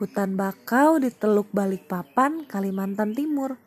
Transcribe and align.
hutan 0.00 0.32
bakau 0.32 0.96
di 0.96 1.12
Teluk 1.12 1.52
Balikpapan, 1.52 2.48
Kalimantan 2.48 3.12
Timur. 3.12 3.60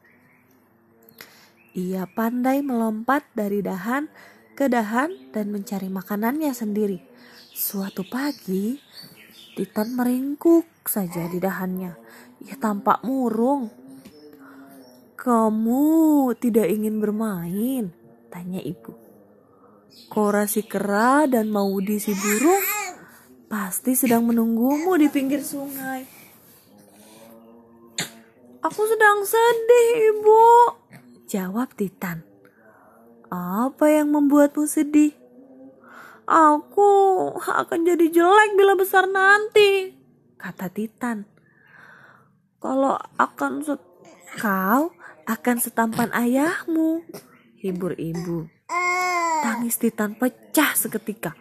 Ia 1.78 2.10
pandai 2.10 2.66
melompat 2.66 3.22
dari 3.38 3.62
dahan 3.62 4.10
ke 4.58 4.66
dahan 4.66 5.30
dan 5.30 5.54
mencari 5.54 5.94
makanannya 5.94 6.50
sendiri. 6.50 6.98
Suatu 7.54 8.02
pagi, 8.02 8.82
Titan 9.54 9.94
meringkuk 9.94 10.66
saja 10.90 11.30
di 11.30 11.38
dahannya. 11.38 11.94
Ia 12.50 12.58
tampak 12.58 13.06
murung. 13.06 13.70
Kamu 15.14 15.86
tidak 16.42 16.66
ingin 16.66 16.98
bermain? 16.98 17.94
Tanya 18.34 18.58
ibu. 18.58 18.98
Kora 20.10 20.50
si 20.50 20.66
kera 20.66 21.30
dan 21.30 21.54
Maudi 21.54 22.02
si 22.02 22.18
burung 22.18 22.66
pasti 23.46 23.94
sedang 23.94 24.26
menunggumu 24.26 24.98
di 24.98 25.14
pinggir 25.14 25.46
sungai. 25.46 26.23
Aku 28.64 28.88
sedang 28.88 29.28
sedih, 29.28 30.16
Ibu. 30.16 30.44
Jawab 31.28 31.76
Titan. 31.76 32.24
Apa 33.28 33.92
yang 33.92 34.16
membuatmu 34.16 34.64
sedih? 34.64 35.12
Aku 36.24 36.88
akan 37.44 37.84
jadi 37.84 38.08
jelek 38.08 38.56
bila 38.56 38.80
besar 38.80 39.04
nanti, 39.12 39.92
kata 40.40 40.72
Titan. 40.72 41.28
Kalau 42.64 42.96
akan 43.20 43.68
set 43.68 43.84
kau 44.40 44.96
akan 45.28 45.58
setampan 45.60 46.16
ayahmu, 46.16 47.04
hibur 47.60 48.00
ibu. 48.00 48.48
Tangis 49.44 49.76
Titan 49.76 50.16
pecah 50.16 50.72
seketika. 50.80 51.36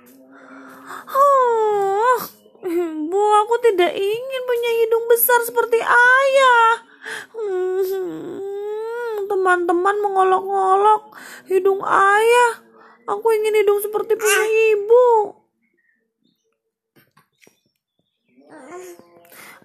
Oh, 1.07 2.19
ibu, 2.67 3.23
aku 3.47 3.55
tidak 3.63 3.95
ingin 3.95 4.43
punya 4.43 4.71
hidung 4.83 5.07
besar 5.07 5.39
seperti 5.47 5.79
ayah. 5.79 6.91
Teman-teman 9.53 10.01
mengolok-olok 10.01 11.13
hidung 11.45 11.85
ayah. 11.85 12.65
Aku 13.05 13.37
ingin 13.37 13.53
hidung 13.61 13.85
seperti 13.85 14.17
punya 14.17 14.45
ibu. 14.49 15.09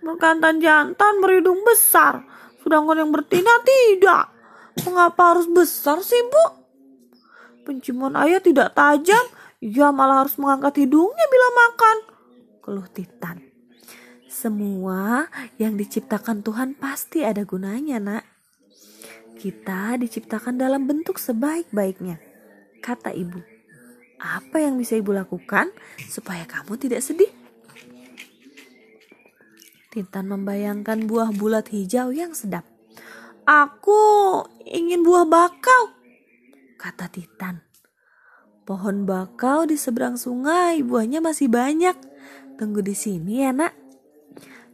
Bekantan 0.03 0.59
jantan 0.59 1.23
berhidung 1.23 1.63
besar, 1.63 2.19
sedangkan 2.59 2.99
yang 2.99 3.15
bertina 3.15 3.63
tidak. 3.63 4.27
Mengapa 4.83 5.31
harus 5.31 5.47
besar 5.47 6.03
sih, 6.03 6.19
Bu? 6.19 6.67
Penciuman 7.63 8.19
ayah 8.27 8.43
tidak 8.43 8.75
tajam, 8.75 9.23
ia 9.63 9.87
malah 9.95 10.27
harus 10.27 10.35
mengangkat 10.35 10.83
hidungnya 10.83 11.25
bila 11.31 11.47
makan. 11.63 11.97
Keluh 12.59 12.91
Titan. 12.91 13.39
Semua 14.27 15.31
yang 15.55 15.79
diciptakan 15.79 16.43
Tuhan 16.43 16.75
pasti 16.75 17.23
ada 17.23 17.47
gunanya, 17.47 18.03
Nak. 18.03 18.36
Kita 19.37 20.01
diciptakan 20.01 20.57
dalam 20.57 20.89
bentuk 20.89 21.21
sebaik-baiknya, 21.21 22.17
kata 22.81 23.13
ibu. 23.13 23.37
Apa 24.17 24.65
yang 24.65 24.81
bisa 24.81 24.97
ibu 24.97 25.13
lakukan 25.13 25.69
supaya 26.09 26.41
kamu 26.49 26.73
tidak 26.81 27.05
sedih? 27.05 27.29
Tintan 29.93 30.25
membayangkan 30.33 31.05
buah 31.05 31.29
bulat 31.37 31.69
hijau 31.69 32.09
yang 32.09 32.33
sedap. 32.33 32.65
Aku 33.45 34.41
ingin 34.65 35.05
buah 35.05 35.29
bakau, 35.29 35.93
kata 36.81 37.05
Titan. 37.13 37.61
Pohon 38.65 39.05
bakau 39.05 39.69
di 39.69 39.77
seberang 39.77 40.17
sungai, 40.17 40.81
buahnya 40.81 41.21
masih 41.21 41.45
banyak. 41.47 41.93
Tunggu 42.57 42.81
di 42.81 42.97
sini 42.97 43.45
ya, 43.45 43.53
Nak. 43.53 43.71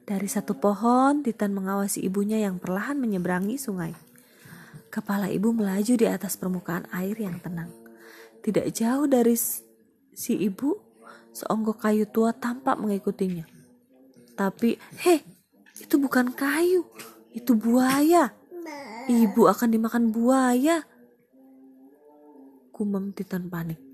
Dari 0.07 0.25
satu 0.31 0.55
pohon, 0.55 1.19
Titan 1.19 1.51
mengawasi 1.51 1.99
ibunya 1.99 2.39
yang 2.39 2.63
perlahan 2.63 2.95
menyeberangi 2.95 3.59
sungai. 3.59 4.12
Kepala 4.93 5.25
ibu 5.25 5.49
melaju 5.49 5.93
di 5.97 6.05
atas 6.05 6.37
permukaan 6.37 6.85
air 6.93 7.17
yang 7.17 7.41
tenang. 7.41 7.73
Tidak 8.45 8.69
jauh 8.69 9.09
dari 9.09 9.33
si 10.13 10.37
ibu, 10.37 10.77
seonggok 11.33 11.81
kayu 11.81 12.05
tua 12.05 12.29
tampak 12.29 12.77
mengikutinya. 12.77 13.41
Tapi, 14.37 14.77
heh, 15.01 15.25
itu 15.81 15.97
bukan 15.97 16.29
kayu, 16.29 16.85
itu 17.33 17.57
buaya. 17.57 18.37
Ibu 19.09 19.49
akan 19.49 19.69
dimakan 19.73 20.13
buaya. 20.13 20.85
Kumam 22.69 23.17
Titan 23.17 23.49
panik. 23.49 23.92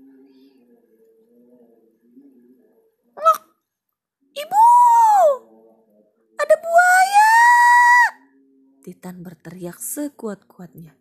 Titan 8.90 9.22
berteriak 9.22 9.78
sekuat-kuatnya. 9.78 10.98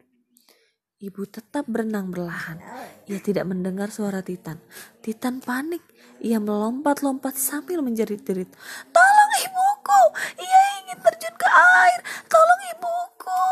Ibu 1.02 1.26
tetap 1.26 1.66
berenang 1.66 2.14
berlahan. 2.14 2.62
Ia 3.10 3.18
tidak 3.18 3.50
mendengar 3.50 3.90
suara 3.90 4.22
Titan. 4.22 4.62
Titan 5.02 5.42
panik. 5.42 5.82
Ia 6.22 6.38
melompat-lompat 6.38 7.34
sambil 7.34 7.82
menjerit-jerit. 7.82 8.54
Tolong 8.94 9.34
ibuku! 9.42 10.02
Ia 10.38 10.62
ingin 10.86 11.02
terjun 11.02 11.34
ke 11.34 11.50
air! 11.50 12.00
Tolong 12.30 12.62
ibuku! 12.78 13.46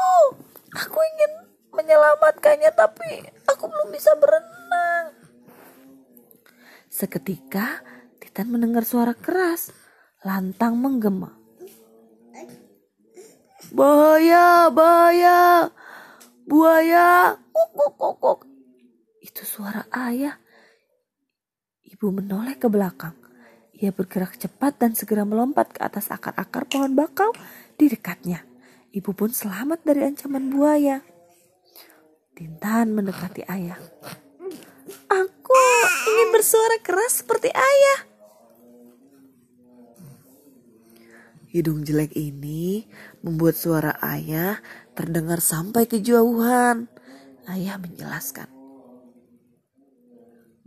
Aku 0.86 1.00
ingin 1.02 1.32
menyelamatkannya 1.74 2.70
tapi 2.78 3.26
aku 3.50 3.66
belum 3.66 3.90
bisa 3.90 4.14
berenang. 4.22 5.18
Seketika 6.94 7.82
Titan 8.22 8.54
mendengar 8.54 8.86
suara 8.86 9.18
keras. 9.18 9.74
Lantang 10.22 10.78
menggema. 10.78 11.47
Bahaya, 13.72 14.72
bahaya. 14.72 15.72
Buaya. 16.48 17.36
Kok, 17.52 17.70
kok, 17.76 17.92
kok, 18.00 18.16
kok. 18.20 18.40
Itu 19.20 19.44
suara 19.44 19.84
ayah. 19.92 20.40
Ibu 21.84 22.12
menoleh 22.16 22.56
ke 22.56 22.72
belakang. 22.72 23.16
Ia 23.78 23.94
bergerak 23.94 24.40
cepat 24.40 24.82
dan 24.82 24.98
segera 24.98 25.22
melompat 25.22 25.70
ke 25.76 25.80
atas 25.84 26.10
akar-akar 26.10 26.66
pohon 26.66 26.98
bakau 26.98 27.30
di 27.78 27.92
dekatnya. 27.92 28.42
Ibu 28.90 29.14
pun 29.14 29.30
selamat 29.30 29.86
dari 29.86 30.02
ancaman 30.08 30.50
buaya. 30.50 31.04
Tintan 32.34 32.96
mendekati 32.96 33.46
ayah. 33.46 33.78
Aku 35.12 35.62
ingin 36.10 36.30
bersuara 36.34 36.78
keras 36.82 37.22
seperti 37.22 37.52
ayah. 37.52 38.00
Hidung 41.48 41.88
jelek 41.88 42.12
ini 42.20 42.84
membuat 43.24 43.56
suara 43.56 43.96
ayah 44.04 44.60
terdengar 44.92 45.40
sampai 45.40 45.88
kejauhan. 45.88 46.92
Ayah 47.48 47.80
menjelaskan. 47.80 48.52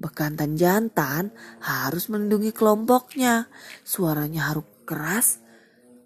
Bekantan 0.01 0.57
jantan 0.57 1.37
harus 1.61 2.09
melindungi 2.09 2.57
kelompoknya. 2.57 3.53
Suaranya 3.85 4.49
harus 4.49 4.65
keras, 4.89 5.45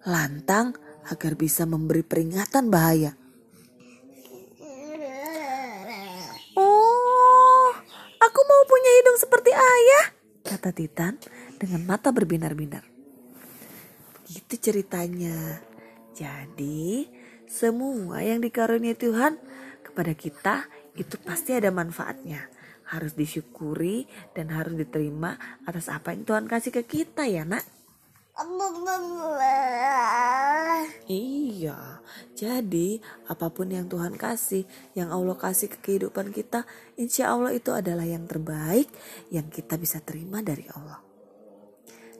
lantang 0.03 0.75
agar 1.07 1.39
bisa 1.39 1.63
memberi 1.63 2.03
peringatan 2.03 2.75
bahaya. 2.75 3.15
Oh, 6.59 7.71
aku 8.19 8.41
mau 8.43 8.63
punya 8.66 8.91
hidung 8.98 9.19
seperti 9.22 9.51
ayah, 9.54 10.07
kata 10.43 10.75
Titan 10.75 11.15
dengan 11.63 11.87
mata 11.87 12.10
berbinar-binar. 12.10 12.94
Gitu 14.24 14.54
ceritanya. 14.56 15.60
Jadi, 16.15 17.09
semua 17.44 18.24
yang 18.24 18.41
dikaruniai 18.41 18.97
Tuhan 18.97 19.36
kepada 19.84 20.12
kita 20.16 20.65
itu 20.97 21.21
pasti 21.21 21.53
ada 21.53 21.68
manfaatnya. 21.68 22.48
Harus 22.88 23.16
disyukuri 23.16 24.06
dan 24.32 24.53
harus 24.53 24.76
diterima 24.76 25.36
atas 25.68 25.91
apa 25.91 26.12
yang 26.15 26.24
Tuhan 26.24 26.47
kasih 26.48 26.72
ke 26.74 26.82
kita 26.84 27.26
ya, 27.28 27.44
Nak. 27.44 27.65
Iya, 31.06 32.03
jadi 32.34 32.98
apa 33.30 33.47
pun 33.54 33.71
yang 33.71 33.86
Tuhan 33.86 34.18
kasih, 34.18 34.66
yang 34.98 35.15
Allah 35.15 35.38
kasih 35.38 35.71
ke 35.71 35.78
kehidupan 35.78 36.34
kita, 36.34 36.66
insya 36.98 37.30
Allah 37.30 37.54
itu 37.54 37.71
adalah 37.71 38.03
yang 38.03 38.26
terbaik 38.26 38.91
yang 39.30 39.47
kita 39.54 39.78
bisa 39.78 40.03
terima 40.03 40.42
dari 40.42 40.66
Allah 40.74 41.14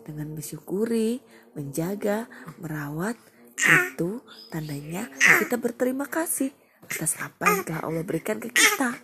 dengan 0.05 0.37
mensyukuri, 0.37 1.25
menjaga, 1.57 2.29
merawat, 2.61 3.17
Itu 3.55 4.27
tandanya 4.51 5.07
kita 5.41 5.57
berterima 5.57 6.11
kasih 6.11 6.51
atas 6.85 7.17
apa 7.23 7.49
yang 7.49 7.63
telah 7.65 7.83
Allah 7.87 8.05
berikan 8.05 8.43
ke 8.43 8.51
kita. 8.51 8.99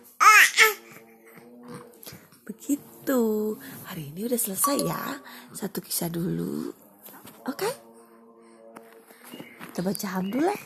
Begitu. 2.45 3.21
Hari 3.87 4.11
ini 4.11 4.27
udah 4.27 4.39
selesai 4.39 4.77
ya. 4.83 5.23
Satu 5.55 5.79
kisah 5.79 6.11
dulu. 6.11 6.75
Oke? 7.47 7.65
Okay? 7.65 7.73
Kita 9.71 9.81
baca 9.87 10.05
Alhamdulillah. 10.11 10.61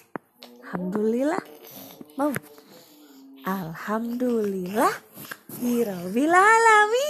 Alhamdulillah. 0.66 1.44
Mau? 2.18 2.34
Alhamdulillah. 3.46 4.94
Alamin. 5.62 7.05